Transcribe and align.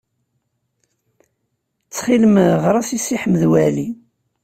Ttxil-m, 1.83 2.35
ɣer-as 2.63 2.89
i 2.97 2.99
Si 3.05 3.15
Ḥmed 3.23 3.43
Waɛli. 3.51 3.89